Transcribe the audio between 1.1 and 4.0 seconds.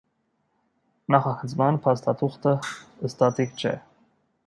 Նախագծման փաստաթուղթը ստատիկ չէ։